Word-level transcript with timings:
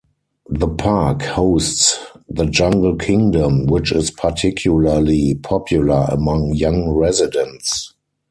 This 0.49 0.67
park 0.79 1.21
hosts 1.21 1.99
"The 2.27 2.47
Jungle 2.47 2.95
Kingdom" 2.95 3.67
which 3.67 3.91
is 3.91 4.09
particularly 4.09 5.35
popular 5.35 6.07
among 6.09 6.55
young 6.55 6.89
residents. 6.89 7.93